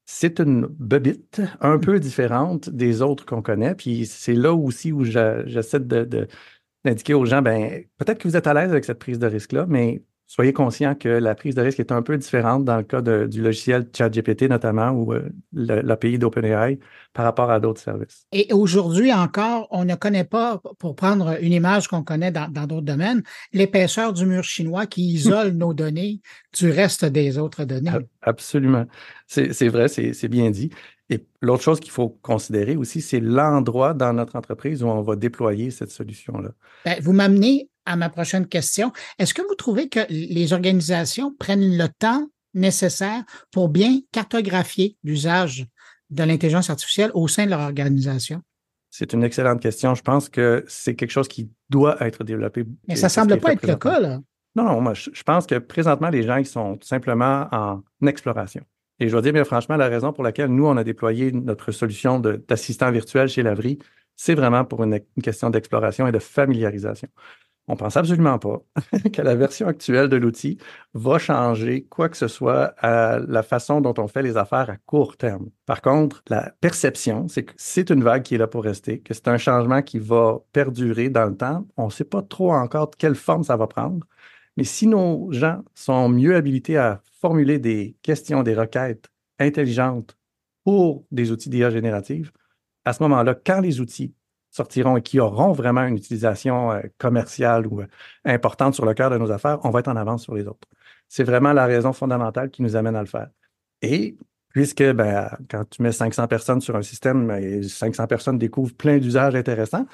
C'est 0.06 0.40
une 0.40 0.66
bebite 0.66 1.42
un 1.60 1.76
mmh. 1.76 1.80
peu 1.80 2.00
différente 2.00 2.70
des 2.70 3.02
autres 3.02 3.26
qu'on 3.26 3.42
connaît. 3.42 3.74
Puis 3.74 4.06
c'est 4.06 4.34
là 4.34 4.54
aussi 4.54 4.92
où 4.92 5.04
j'essaie 5.04 5.80
d'indiquer 5.80 7.14
aux 7.14 7.26
gens, 7.26 7.42
ben, 7.42 7.84
peut-être 7.98 8.18
que 8.18 8.28
vous 8.28 8.36
êtes 8.36 8.46
à 8.46 8.54
l'aise 8.54 8.70
avec 8.70 8.84
cette 8.84 8.98
prise 8.98 9.18
de 9.18 9.26
risque-là, 9.26 9.66
mais 9.68 10.02
soyez 10.28 10.52
conscient 10.52 10.94
que 10.94 11.08
la 11.08 11.34
prise 11.34 11.54
de 11.54 11.62
risque 11.62 11.80
est 11.80 11.90
un 11.90 12.02
peu 12.02 12.16
différente 12.16 12.64
dans 12.64 12.76
le 12.76 12.82
cas 12.82 13.00
du 13.00 13.42
logiciel 13.42 13.88
ChatGPT 13.96 14.42
notamment 14.42 14.90
ou 14.90 15.14
euh, 15.14 15.28
l'API 15.52 16.18
d'OpenAI 16.18 16.78
par 17.14 17.24
rapport 17.24 17.50
à 17.50 17.58
d'autres 17.58 17.80
services. 17.80 18.26
Et 18.30 18.52
aujourd'hui 18.52 19.12
encore, 19.12 19.66
on 19.70 19.86
ne 19.86 19.94
connaît 19.94 20.24
pas, 20.24 20.60
pour 20.78 20.94
prendre 20.94 21.38
une 21.40 21.54
image 21.54 21.88
qu'on 21.88 22.04
connaît 22.04 22.30
dans 22.30 22.48
d'autres 22.66 22.82
domaines, 22.82 23.22
l'épaisseur 23.52 24.12
du 24.12 24.26
mur 24.26 24.44
chinois 24.44 24.86
qui 24.86 25.02
isole 25.14 25.48
nos 25.52 25.72
données 25.72 26.20
du 26.56 26.70
reste 26.70 27.06
des 27.06 27.38
autres 27.38 27.64
données. 27.64 27.90
Absolument. 28.20 28.84
C'est 29.26 29.68
vrai, 29.68 29.88
c'est 29.88 30.28
bien 30.28 30.50
dit. 30.50 30.70
Et 31.10 31.26
l'autre 31.40 31.62
chose 31.62 31.80
qu'il 31.80 31.90
faut 31.90 32.10
considérer 32.22 32.76
aussi, 32.76 33.00
c'est 33.00 33.20
l'endroit 33.20 33.94
dans 33.94 34.12
notre 34.12 34.36
entreprise 34.36 34.82
où 34.82 34.88
on 34.88 35.02
va 35.02 35.16
déployer 35.16 35.70
cette 35.70 35.90
solution-là. 35.90 36.50
Ben, 36.84 36.98
vous 37.00 37.12
m'amenez 37.12 37.70
à 37.86 37.96
ma 37.96 38.10
prochaine 38.10 38.46
question. 38.46 38.92
Est-ce 39.18 39.32
que 39.32 39.42
vous 39.42 39.54
trouvez 39.54 39.88
que 39.88 40.00
les 40.10 40.52
organisations 40.52 41.34
prennent 41.38 41.76
le 41.78 41.88
temps 41.88 42.28
nécessaire 42.52 43.24
pour 43.50 43.70
bien 43.70 44.00
cartographier 44.12 44.96
l'usage 45.02 45.66
de 46.10 46.22
l'intelligence 46.24 46.68
artificielle 46.68 47.10
au 47.14 47.28
sein 47.28 47.46
de 47.46 47.50
leur 47.50 47.60
organisation? 47.60 48.42
C'est 48.90 49.12
une 49.12 49.22
excellente 49.22 49.60
question. 49.60 49.94
Je 49.94 50.02
pense 50.02 50.28
que 50.28 50.64
c'est 50.68 50.94
quelque 50.94 51.10
chose 51.10 51.28
qui 51.28 51.50
doit 51.70 52.02
être 52.04 52.24
développé. 52.24 52.64
Mais 52.86 52.96
ça 52.96 53.06
ne 53.06 53.12
semble 53.12 53.38
pas 53.38 53.52
être 53.52 53.66
le 53.66 53.76
cas, 53.76 54.00
là. 54.00 54.20
Non, 54.54 54.64
non, 54.64 54.80
moi, 54.80 54.94
je 54.94 55.22
pense 55.22 55.46
que 55.46 55.56
présentement, 55.56 56.08
les 56.08 56.22
gens, 56.22 56.36
ils 56.36 56.46
sont 56.46 56.78
simplement 56.82 57.46
en 57.52 57.82
exploration. 58.06 58.64
Et 59.00 59.06
je 59.06 59.12
dois 59.12 59.22
dire 59.22 59.32
bien 59.32 59.44
franchement, 59.44 59.76
la 59.76 59.88
raison 59.88 60.12
pour 60.12 60.24
laquelle 60.24 60.50
nous, 60.50 60.66
on 60.66 60.76
a 60.76 60.84
déployé 60.84 61.30
notre 61.32 61.72
solution 61.72 62.18
d'assistant 62.20 62.90
virtuel 62.90 63.28
chez 63.28 63.42
Lavry, 63.42 63.78
c'est 64.16 64.34
vraiment 64.34 64.64
pour 64.64 64.82
une 64.82 65.00
question 65.22 65.50
d'exploration 65.50 66.06
et 66.08 66.12
de 66.12 66.18
familiarisation 66.18 67.08
On 67.68 67.76
pense 67.76 67.96
absolument 67.96 68.38
pas 68.40 68.60
que 69.12 69.22
la 69.22 69.36
version 69.36 69.68
actuelle 69.68 70.08
de 70.08 70.16
l'outil 70.16 70.58
va 70.94 71.18
changer 71.18 71.84
quoi 71.84 72.08
que 72.08 72.16
ce 72.16 72.26
soit 72.28 72.74
à 72.78 73.20
la 73.20 73.44
façon 73.44 73.80
dont 73.80 73.94
on 73.98 74.08
fait 74.08 74.22
les 74.22 74.36
affaires 74.36 74.70
à 74.70 74.76
court 74.76 75.16
terme. 75.16 75.50
Par 75.66 75.82
contre, 75.82 76.22
la 76.28 76.52
perception, 76.60 77.28
c'est 77.28 77.44
que 77.44 77.52
c'est 77.56 77.90
une 77.90 78.02
vague 78.02 78.24
qui 78.24 78.34
est 78.34 78.38
là 78.38 78.48
pour 78.48 78.64
rester, 78.64 79.00
que 79.00 79.14
c'est 79.14 79.28
un 79.28 79.38
changement 79.38 79.82
qui 79.82 80.00
va 80.00 80.40
perdurer 80.52 81.10
dans 81.10 81.26
le 81.26 81.36
temps. 81.36 81.66
On 81.76 81.86
ne 81.86 81.90
sait 81.92 82.04
pas 82.04 82.22
trop 82.22 82.52
encore 82.52 82.90
quelle 82.98 83.14
forme 83.14 83.44
ça 83.44 83.56
va 83.56 83.68
prendre. 83.68 84.04
Mais 84.58 84.64
si 84.64 84.88
nos 84.88 85.30
gens 85.30 85.62
sont 85.72 86.08
mieux 86.08 86.34
habilités 86.34 86.76
à 86.76 87.00
formuler 87.20 87.60
des 87.60 87.96
questions, 88.02 88.42
des 88.42 88.56
requêtes 88.56 89.08
intelligentes 89.38 90.18
pour 90.64 91.04
des 91.12 91.30
outils 91.30 91.48
d'IA 91.48 91.70
générative, 91.70 92.32
à 92.84 92.92
ce 92.92 93.00
moment-là, 93.04 93.36
quand 93.36 93.60
les 93.60 93.80
outils 93.80 94.14
sortiront 94.50 94.96
et 94.96 95.02
qui 95.02 95.20
auront 95.20 95.52
vraiment 95.52 95.82
une 95.82 95.94
utilisation 95.94 96.72
euh, 96.72 96.80
commerciale 96.98 97.68
ou 97.68 97.82
euh, 97.82 97.86
importante 98.24 98.74
sur 98.74 98.84
le 98.84 98.94
cœur 98.94 99.10
de 99.10 99.16
nos 99.16 99.30
affaires, 99.30 99.60
on 99.62 99.70
va 99.70 99.78
être 99.78 99.86
en 99.86 99.94
avance 99.94 100.24
sur 100.24 100.34
les 100.34 100.48
autres. 100.48 100.66
C'est 101.06 101.22
vraiment 101.22 101.52
la 101.52 101.66
raison 101.66 101.92
fondamentale 101.92 102.50
qui 102.50 102.62
nous 102.62 102.74
amène 102.74 102.96
à 102.96 103.00
le 103.00 103.06
faire. 103.06 103.28
Et 103.80 104.16
puisque 104.48 104.82
ben, 104.82 105.30
quand 105.48 105.70
tu 105.70 105.82
mets 105.82 105.92
500 105.92 106.26
personnes 106.26 106.60
sur 106.60 106.74
un 106.74 106.82
système 106.82 107.30
et 107.30 107.62
500 107.62 108.08
personnes 108.08 108.38
découvrent 108.38 108.74
plein 108.74 108.98
d'usages 108.98 109.36
intéressants, 109.36 109.86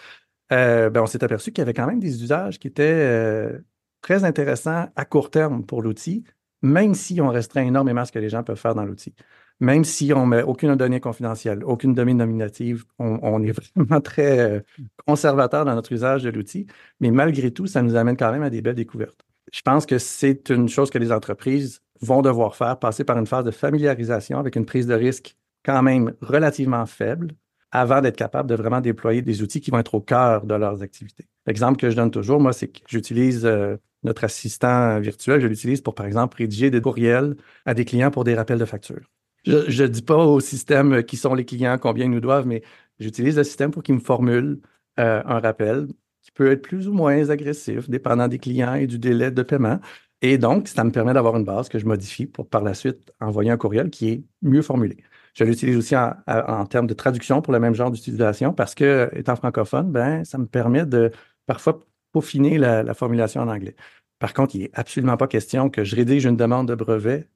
euh, 0.53 0.89
ben, 0.89 1.03
on 1.03 1.07
s'est 1.07 1.23
aperçu 1.23 1.53
qu'il 1.53 1.61
y 1.61 1.63
avait 1.63 1.75
quand 1.75 1.87
même 1.87 2.01
des 2.01 2.23
usages 2.23 2.59
qui 2.59 2.69
étaient 2.69 3.61
très 4.05 4.23
intéressants 4.25 4.87
à 4.95 5.05
court 5.05 5.31
terme 5.31 5.65
pour 5.65 5.83
l'outil, 5.83 6.23
même 6.63 6.95
si 6.95 7.21
on 7.21 7.29
restreint 7.29 7.65
énormément 7.65 8.05
ce 8.05 8.13
que 8.13 8.21
les 8.21 8.29
gens 8.29 8.45
peuvent 8.45 8.61
faire 8.61 8.75
dans 8.77 8.85
l'outil 8.85 9.15
même 9.61 9.85
si 9.85 10.13
on 10.13 10.27
met 10.27 10.43
aucune 10.43 10.75
donnée 10.77 11.01
confidentielle, 11.01 11.65
aucune 11.65 11.95
donnée 11.95 12.15
nominative, 12.15 12.85
on, 12.99 13.43
est 13.43 13.53
vraiment 13.77 14.01
très 14.01 14.39
euh, 14.39 14.61
conservateur 15.07 15.65
dans 15.65 15.75
notre 15.75 15.93
usage 15.93 16.23
de 16.23 16.31
l'outil, 16.31 16.67
mais 17.01 17.11
malgré 17.11 17.51
tout, 17.51 17.67
ça 17.67 17.83
nous 17.83 17.97
amène 17.97 18.17
quand 18.17 18.33
même 18.33 18.43
à 18.43 18.51
des 18.51 18.63
belles 18.63 18.75
découvertes. 18.75 19.25
Je 19.53 19.63
pense 19.63 19.87
que 19.87 19.99
c'est 19.99 20.51
une 20.51 20.69
chose 20.69 20.91
que 20.91 20.99
les 20.99 21.13
entreprises 21.13 21.81
vont 22.01 22.23
devoir 22.23 22.57
faire, 22.57 22.79
passer 22.79 23.05
par 23.05 23.19
une 23.19 23.27
phase 23.27 23.45
de 23.45 23.51
familiarisation 23.51 24.39
avec 24.39 24.57
une 24.57 24.67
prise 24.67 24.87
de 24.87 24.95
risque 24.95 25.37
quand 25.65 25.83
même 25.83 26.13
relativement 26.21 26.85
faible 26.87 27.29
avant 27.71 28.01
d'être 28.01 28.17
capable 28.17 28.49
de 28.49 28.55
vraiment 28.55 28.81
déployer 28.81 29.23
des 29.23 29.43
outils 29.43 29.61
qui 29.61 29.71
vont 29.71 29.79
être 29.79 29.95
au 29.95 30.01
cœur 30.01 30.47
de 30.47 30.55
leurs 30.55 30.83
activités. 30.83 31.27
L'exemple 31.47 31.79
que 31.79 31.91
je 31.91 31.97
donne 31.97 32.11
toujours, 32.11 32.41
moi, 32.41 32.53
c'est 32.53 32.69
que 32.69 32.81
j'utilise 32.87 33.45
euh, 33.45 33.77
notre 34.05 34.25
assistant 34.25 35.01
virtuel, 35.01 35.41
je 35.41 35.47
l'utilise 35.47 35.81
pour, 35.81 35.95
par 35.95 36.07
exemple, 36.07 36.37
rédiger 36.39 36.71
des 36.71 36.81
courriels 36.81 37.37
à 37.67 37.75
des 37.75 37.85
clients 37.85 38.11
pour 38.11 38.25
des 38.25 38.35
rappels 38.35 38.59
de 38.59 38.65
factures 38.65 39.11
je 39.45 39.83
ne 39.83 39.89
dis 39.89 40.03
pas 40.03 40.17
au 40.17 40.41
système 40.41 41.03
qui 41.05 41.17
sont 41.17 41.35
les 41.35 41.45
clients 41.45 41.79
combien 41.79 42.07
ils 42.07 42.11
nous 42.11 42.21
doivent, 42.21 42.47
mais 42.47 42.63
j'utilise 42.99 43.37
le 43.37 43.45
système 43.45 43.71
pour 43.71 43.83
qu'il 43.83 43.95
me 43.95 44.01
formule 44.01 44.61
euh, 44.99 45.23
un 45.25 45.41
rappel 45.41 45.89
qui 46.23 46.31
peut 46.33 46.51
être 46.51 46.63
plus 46.63 46.89
ou 46.89 46.93
moins 46.93 47.29
agressif, 47.29 47.89
dépendant 47.91 48.29
des 48.29 48.39
clients 48.39 48.75
et 48.75 48.87
du 48.87 48.99
délai 48.99 49.31
de 49.31 49.43
paiement. 49.43 49.79
Et 50.23 50.39
donc, 50.39 50.69
ça 50.69 50.85
me 50.85 50.91
permet 50.91 51.13
d'avoir 51.13 51.37
une 51.37 51.45
base 51.45 51.69
que 51.69 51.79
je 51.79 51.85
modifie 51.85 52.27
pour 52.27 52.49
par 52.49 52.63
la 52.63 52.73
suite 52.73 53.13
envoyer 53.21 53.51
un 53.51 53.59
courriel 53.59 53.91
qui 53.91 54.09
est 54.11 54.25
mieux 54.41 54.63
formulé. 54.63 55.05
Je 55.35 55.45
l'utilise 55.45 55.77
aussi 55.77 55.95
en, 55.97 56.67
termes 56.67 56.87
de 56.87 56.95
traduction 56.95 57.43
pour 57.43 57.53
le 57.53 57.61
même 57.61 57.75
genre 57.75 57.91
d'utilisation 57.91 58.55
parce 58.55 58.75
que, 58.75 59.11
étant 59.15 59.37
francophone, 59.37 59.91
ben, 59.91 60.25
ça 60.25 60.39
me 60.39 60.47
permet 60.47 60.87
de 60.87 61.11
parfois 61.47 61.81
peaufiner 62.15 62.59
la, 62.59 62.83
la 62.83 62.95
formulation 62.95 63.43
en 63.43 63.49
anglais. 63.49 63.77
Par 64.19 64.33
contre, 64.33 64.55
il 64.55 64.63
n'est 64.63 64.71
absolument 64.75 65.17
pas 65.17 65.27
question 65.27 65.69
que 65.71 65.85
je 65.85 65.97
rédige 65.97 66.25
une 66.25 66.37
demande 66.37 66.69
de 66.69 66.75
brevet 66.75 67.29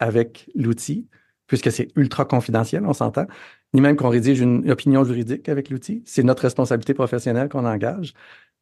avec 0.00 0.50
l'outil 0.54 1.08
puisque 1.46 1.70
c'est 1.70 1.88
ultra 1.96 2.24
confidentiel, 2.24 2.86
on 2.86 2.94
s'entend, 2.94 3.26
ni 3.74 3.82
même 3.82 3.96
qu'on 3.96 4.08
rédige 4.08 4.40
une 4.40 4.70
opinion 4.70 5.04
juridique 5.04 5.50
avec 5.50 5.68
l'outil. 5.68 6.02
C'est 6.06 6.22
notre 6.22 6.42
responsabilité 6.42 6.94
professionnelle 6.94 7.50
qu'on 7.50 7.66
engage. 7.66 8.14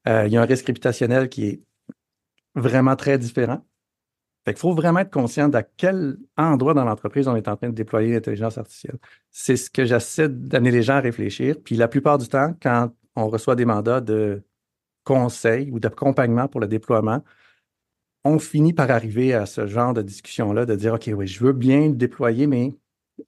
Euh, 0.08 0.26
il 0.26 0.32
y 0.32 0.36
a 0.36 0.42
un 0.42 0.44
risque 0.44 0.66
réputationnel 0.66 1.28
qui 1.28 1.46
est 1.46 1.62
vraiment 2.56 2.96
très 2.96 3.16
différent. 3.16 3.64
Qu'il 4.44 4.56
faut 4.56 4.74
vraiment 4.74 5.00
être 5.00 5.12
conscient 5.12 5.48
d'à 5.48 5.62
quel 5.62 6.16
endroit 6.36 6.74
dans 6.74 6.84
l'entreprise 6.84 7.28
on 7.28 7.36
est 7.36 7.46
en 7.46 7.56
train 7.56 7.68
de 7.68 7.74
déployer 7.74 8.14
l'intelligence 8.14 8.58
artificielle. 8.58 8.98
C'est 9.30 9.56
ce 9.56 9.70
que 9.70 9.84
j'essaie 9.84 10.28
d'amener 10.28 10.72
les 10.72 10.82
gens 10.82 10.94
à 10.94 11.00
réfléchir. 11.00 11.56
Puis 11.62 11.76
la 11.76 11.86
plupart 11.86 12.18
du 12.18 12.26
temps, 12.26 12.56
quand 12.60 12.90
on 13.14 13.28
reçoit 13.28 13.54
des 13.54 13.66
mandats 13.66 14.00
de 14.00 14.42
conseil 15.04 15.70
ou 15.70 15.80
d'accompagnement 15.80 16.48
pour 16.48 16.60
le 16.60 16.68
déploiement, 16.68 17.22
on 18.24 18.38
finit 18.38 18.72
par 18.72 18.90
arriver 18.90 19.34
à 19.34 19.46
ce 19.46 19.66
genre 19.66 19.94
de 19.94 20.02
discussion-là, 20.02 20.66
de 20.66 20.74
dire, 20.74 20.94
OK, 20.94 21.10
oui, 21.14 21.26
je 21.26 21.42
veux 21.42 21.52
bien 21.52 21.88
le 21.88 21.94
déployer, 21.94 22.46
mais 22.46 22.74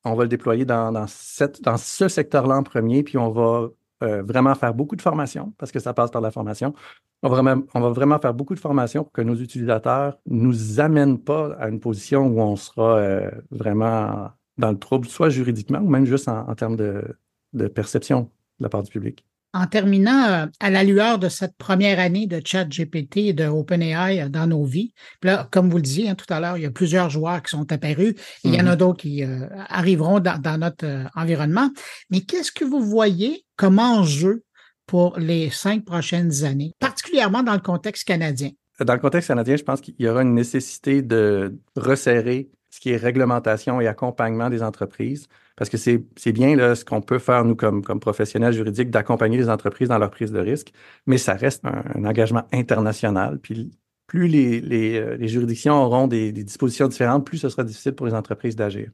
on 0.04 0.14
va 0.14 0.24
le 0.24 0.28
déployer 0.28 0.64
dans, 0.64 0.92
dans, 0.92 1.06
ce 1.06 2.08
secteur-là 2.08 2.56
en 2.56 2.62
premier, 2.62 3.02
puis 3.02 3.18
on 3.18 3.30
va 3.30 3.68
euh, 4.02 4.22
vraiment 4.22 4.54
faire 4.54 4.74
beaucoup 4.74 4.96
de 4.96 5.02
formation, 5.02 5.52
parce 5.58 5.72
que 5.72 5.80
ça 5.80 5.94
passe 5.94 6.10
par 6.10 6.22
la 6.22 6.30
formation. 6.30 6.74
On 7.22 7.28
va, 7.28 7.40
vraiment, 7.40 7.62
on 7.74 7.80
va 7.80 7.90
vraiment 7.90 8.18
faire 8.18 8.34
beaucoup 8.34 8.54
de 8.54 8.60
formation 8.60 9.04
pour 9.04 9.12
que 9.12 9.22
nos 9.22 9.36
utilisateurs 9.36 10.18
ne 10.26 10.42
nous 10.42 10.80
amènent 10.80 11.18
pas 11.18 11.54
à 11.54 11.68
une 11.68 11.80
position 11.80 12.26
où 12.26 12.40
on 12.40 12.56
sera 12.56 12.96
euh, 12.98 13.30
vraiment 13.50 14.30
dans 14.58 14.70
le 14.70 14.78
trouble, 14.78 15.06
soit 15.06 15.30
juridiquement 15.30 15.78
ou 15.78 15.88
même 15.88 16.04
juste 16.04 16.28
en, 16.28 16.54
termes 16.54 16.76
de, 16.76 17.16
de 17.52 17.68
perception 17.68 18.30
de 18.58 18.64
la 18.64 18.68
part 18.68 18.82
du 18.82 18.90
public. 18.90 19.24
En 19.54 19.66
terminant, 19.66 20.24
euh, 20.28 20.46
à 20.60 20.70
la 20.70 20.82
lueur 20.82 21.18
de 21.18 21.28
cette 21.28 21.56
première 21.58 22.00
année 22.00 22.26
de 22.26 22.40
chat 22.44 22.64
GPT 22.64 23.18
et 23.18 23.32
de 23.34 23.46
OpenAI 23.46 24.22
euh, 24.22 24.28
dans 24.30 24.46
nos 24.46 24.64
vies, 24.64 24.94
là, 25.22 25.46
comme 25.50 25.68
vous 25.68 25.76
le 25.76 25.82
disiez 25.82 26.08
hein, 26.08 26.14
tout 26.14 26.32
à 26.32 26.40
l'heure, 26.40 26.56
il 26.56 26.62
y 26.62 26.66
a 26.66 26.70
plusieurs 26.70 27.10
joueurs 27.10 27.42
qui 27.42 27.50
sont 27.50 27.70
apparus. 27.70 28.14
Il 28.44 28.54
y 28.54 28.60
en 28.60 28.66
a 28.66 28.72
mm-hmm. 28.72 28.76
d'autres 28.76 29.00
qui 29.00 29.22
euh, 29.22 29.46
arriveront 29.68 30.20
dans, 30.20 30.58
notre 30.58 31.06
environnement. 31.14 31.70
Mais 32.10 32.20
qu'est-ce 32.20 32.50
que 32.50 32.64
vous 32.64 32.80
voyez 32.80 33.44
comme 33.56 33.78
enjeu 33.78 34.42
pour 34.86 35.18
les 35.18 35.50
cinq 35.50 35.84
prochaines 35.84 36.44
années, 36.44 36.72
particulièrement 36.78 37.42
dans 37.42 37.54
le 37.54 37.60
contexte 37.60 38.04
canadien? 38.04 38.50
Dans 38.80 38.94
le 38.94 39.00
contexte 39.00 39.28
canadien, 39.28 39.56
je 39.56 39.62
pense 39.62 39.80
qu'il 39.80 39.94
y 39.98 40.08
aura 40.08 40.22
une 40.22 40.34
nécessité 40.34 41.02
de 41.02 41.58
resserrer 41.76 42.50
ce 42.72 42.80
qui 42.80 42.90
est 42.90 42.96
réglementation 42.96 43.80
et 43.82 43.86
accompagnement 43.86 44.48
des 44.48 44.62
entreprises. 44.62 45.28
Parce 45.56 45.68
que 45.68 45.76
c'est 45.76 46.32
bien 46.32 46.56
là, 46.56 46.74
ce 46.74 46.86
qu'on 46.86 47.02
peut 47.02 47.18
faire, 47.18 47.44
nous, 47.44 47.54
comme, 47.54 47.84
comme 47.84 48.00
professionnels 48.00 48.54
juridiques, 48.54 48.90
d'accompagner 48.90 49.36
les 49.36 49.50
entreprises 49.50 49.88
dans 49.88 49.98
leur 49.98 50.10
prise 50.10 50.32
de 50.32 50.40
risque, 50.40 50.72
mais 51.06 51.18
ça 51.18 51.34
reste 51.34 51.64
un, 51.66 52.04
engagement 52.04 52.44
international. 52.50 53.38
Puis 53.40 53.70
plus 54.06 54.26
les, 54.26 54.60
les, 54.62 54.98
euh, 54.98 55.26
juridictions 55.26 55.74
auront 55.74 56.08
des, 56.08 56.32
dispositions 56.32 56.88
différentes, 56.88 57.26
plus 57.26 57.38
ce 57.38 57.50
sera 57.50 57.62
difficile 57.62 57.92
pour 57.92 58.06
les 58.06 58.14
entreprises 58.14 58.56
d'agir. 58.56 58.90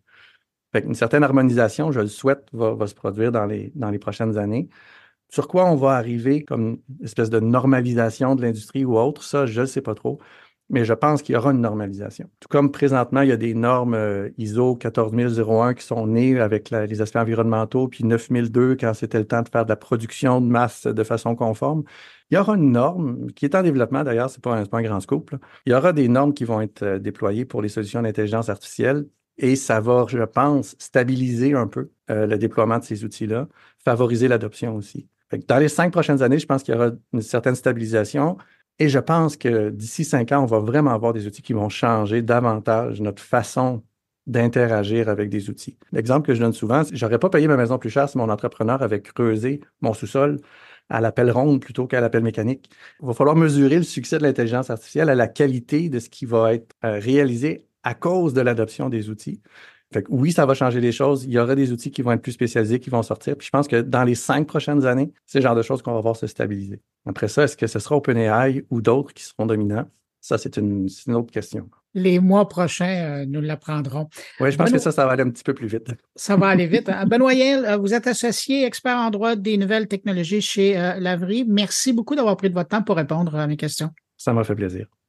Une 0.75 0.94
certaine 0.94 1.23
harmonisation, 1.23 1.92
je 1.92 2.00
le 2.00 2.08
souhaite, 2.08 2.49
va, 2.52 2.75
va, 2.75 2.87
se 2.88 2.94
produire 2.94 3.30
dans 3.32 3.47
les, 3.47 3.73
dans 3.76 3.90
les 3.90 3.99
prochaines 3.99 4.37
années. 4.38 4.68
Sur 5.30 5.47
quoi 5.47 5.70
on 5.70 5.76
va 5.76 5.92
arriver 5.92 6.44
comme 6.44 6.80
espèce 7.02 7.30
de 7.30 7.40
normalisation 7.40 8.35
de 8.35 8.42
l'industrie 8.42 8.85
ou 8.85 8.99
autre, 8.99 9.23
ça, 9.23 9.47
je 9.47 9.61
ne 9.61 9.66
sais 9.66 9.82
pas 9.82 9.94
trop 9.94 10.18
mais 10.70 10.84
je 10.84 10.92
pense 10.92 11.22
qu'il 11.22 11.34
y 11.34 11.38
aura 11.38 11.50
une 11.52 11.60
normalisation. 11.60 12.28
Tout 12.40 12.48
comme 12.48 12.70
présentement, 12.70 13.22
il 13.22 13.28
y 13.28 13.32
a 13.32 13.37
des 13.37 13.54
normes 13.54 13.94
euh, 13.94 14.28
ISO 14.38 14.76
14001 14.76 15.75
qui 15.75 15.84
sont 15.84 16.06
nées 16.06 16.38
avec 16.38 16.70
les 16.70 17.00
aspects 17.00 17.16
environnementaux, 17.16 17.88
puis 17.88 18.04
9002 18.04 18.76
quand 18.76 18.94
c'était 18.94 19.18
le 19.18 19.26
temps 19.26 19.42
de 19.42 19.48
faire 19.48 19.64
de 19.64 19.70
la 19.70 19.76
production 19.76 20.40
de 20.40 20.46
masse 20.46 20.87
de 20.87 21.04
façon 21.04 21.34
conforme. 21.34 21.84
Il 22.30 22.34
y 22.34 22.38
aura 22.38 22.54
une 22.56 22.72
norme 22.72 23.30
qui 23.32 23.46
est 23.46 23.54
en 23.54 23.62
développement 23.62 24.04
d'ailleurs, 24.04 24.28
c'est 24.28 24.42
pas, 24.42 24.64
pas 24.66 24.78
un 24.78 24.82
grand 24.82 25.00
scope. 25.00 25.34
Il 25.64 25.72
y 25.72 25.75
aura 25.75 25.92
des 25.92 26.08
normes 26.08 26.34
qui 26.34 26.44
vont 26.44 26.60
être 26.60 26.82
euh, 26.82 26.98
déployées 26.98 27.44
pour 27.44 27.62
les 27.62 27.68
solutions 27.68 28.02
d'intelligence 28.02 28.48
artificielle 28.50 29.06
et 29.38 29.56
ça 29.56 29.80
va, 29.80 30.04
je 30.08 30.18
pense, 30.18 30.75
stabiliser 30.78 31.54
un 31.54 31.66
peu 31.66 31.90
euh, 32.10 32.26
le 32.26 32.38
déploiement 32.38 32.78
de 32.78 32.84
ces 32.84 33.04
outils-là, 33.04 33.48
favoriser 33.84 34.28
l'adoption 34.28 34.75
aussi. 34.76 35.08
dans 35.46 35.58
les 35.58 35.68
cinq 35.68 35.92
prochaines 35.92 36.22
années, 36.22 36.38
je 36.38 36.46
pense 36.46 36.62
qu'il 36.62 36.75
y 36.75 36.76
aura 36.76 36.90
une 37.12 37.22
certaine 37.22 37.54
stabilisation. 37.54 38.37
Et 38.78 38.88
je 38.88 38.99
pense 38.99 39.37
que 39.37 39.70
d'ici 39.70 40.04
cinq 40.04 40.32
ans, 40.32 40.42
on 40.42 40.47
va 40.47 40.61
vraiment 40.61 40.92
avoir 40.92 41.12
des 41.12 41.26
outils 41.26 41.42
qui 41.42 41.52
vont 41.52 41.68
changer 41.68 42.23
davantage 42.23 43.00
notre 43.00 43.23
façon 43.23 43.82
d'interagir 44.26 45.08
avec 45.08 45.30
des 45.30 45.50
outils. 45.50 45.78
L'exemple 45.90 46.26
que 46.26 46.35
je 46.35 46.40
donne 46.40 46.52
souvent, 46.52 46.82
j'aurais 46.92 47.18
pas 47.18 47.30
payé 47.30 47.49
ma 47.49 47.56
maison 47.56 47.78
plus 47.78 47.90
cher 47.90 48.08
si 48.08 48.18
mon 48.18 48.28
entrepreneur 48.28 48.82
avait 48.82 49.00
creusé 49.00 49.61
mon 49.80 49.94
sous-sol 49.94 50.38
à 50.90 51.00
l'appel 51.00 51.30
ronde 51.30 51.61
plutôt 51.61 51.87
qu'à 51.87 52.00
l'appel 52.00 52.23
mécanique. 52.23 52.70
Il 53.00 53.06
va 53.06 53.14
falloir 53.14 53.37
mesurer 53.37 53.76
le 53.76 53.82
succès 53.82 54.18
de 54.18 54.23
l'intelligence 54.23 54.70
artificielle 54.70 55.08
à 55.08 55.14
la 55.14 55.28
qualité 55.28 55.88
de 55.88 55.99
ce 55.99 56.08
qui 56.08 56.26
va 56.26 56.54
être 56.54 56.75
euh, 56.85 56.99
réalisé 56.99 57.66
à 57.82 57.94
cause 57.94 58.35
de 58.35 58.40
l'adoption 58.40 58.88
des 58.88 59.11
outils. 59.11 59.42
Fait 59.92 60.02
que 60.02 60.09
oui, 60.11 60.33
ça 60.33 60.45
va 60.45 60.54
changer 60.54 60.80
les 60.80 60.92
choses. 60.92 61.25
Il 61.25 61.33
y 61.33 61.38
aura 61.38 61.54
des 61.54 61.73
outils 61.73 61.90
qui 61.90 62.02
vont 62.02 62.12
être 62.12 62.21
plus 62.21 62.33
spécialisés, 62.33 62.78
qui 62.78 62.90
vont 62.90 63.02
sortir. 63.02 63.37
Puis 63.37 63.47
je 63.47 63.50
pense 63.50 63.68
que 63.68 63.80
dans 63.80 64.04
les 64.04 64.14
cinq 64.14 64.47
prochaines 64.47 64.85
années, 64.85 65.12
c'est 65.25 65.38
le 65.38 65.45
genre 65.45 65.54
de 65.54 65.62
choses 65.62 65.80
qu'on 65.80 65.95
va 65.95 66.00
voir 66.00 66.16
se 66.16 66.26
stabiliser. 66.26 66.80
Après 67.07 67.28
ça, 67.28 67.45
est-ce 67.45 67.57
que 67.57 67.66
ce 67.66 67.78
sera 67.78 67.97
OpenAI 67.97 68.64
ou 68.71 68.83
d'autres 68.83 69.14
qui 69.14 69.25
seront 69.25 69.47
dominants? 69.47 69.87
Ça, 70.21 70.37
c'est 70.37 70.57
une, 70.57 70.88
autre 71.09 71.30
question. 71.30 71.71
Les 71.95 72.18
mois 72.18 72.49
prochains, 72.49 73.21
euh, 73.21 73.26
nous 73.26 73.40
l'apprendrons. 73.40 74.09
Oui, 74.40 74.50
je 74.50 74.59
pense 74.59 74.71
que 74.71 74.78
ça, 74.78 74.92
ça 74.92 75.07
va 75.07 75.12
aller 75.12 75.23
un 75.23 75.30
petit 75.30 75.45
peu 75.45 75.54
plus 75.54 75.68
vite. 75.68 75.90
Ça 76.16 76.37
va 76.37 76.49
aller 76.49 76.66
vite. 76.66 76.88
Hein. 76.88 77.07
Benoît 77.07 77.33
Yel, 77.33 77.64
euh, 77.64 77.76
vous 77.76 77.95
êtes 77.95 78.07
associé 78.07 78.66
expert 78.66 78.97
en 78.97 79.11
droit 79.11 79.37
des 79.37 79.57
nouvelles 79.57 79.88
technologies 79.88 80.42
chez 80.42 80.78
euh, 80.78 80.99
Lavry. 80.99 81.45
Merci 81.49 81.92
beaucoup 81.92 82.14
d'avoir 82.14 82.37
pris 82.37 82.50
de 82.50 82.54
votre 82.54 82.68
temps 82.68 82.83
pour 82.83 82.97
répondre 82.97 83.35
à 83.37 83.47
mes 83.47 83.57
questions. 83.57 83.90
Ça 84.16 84.33
m'a 84.33 84.45
fait 84.45 84.57
plaisir. 84.57 84.87